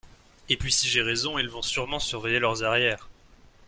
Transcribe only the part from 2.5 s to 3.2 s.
arrières.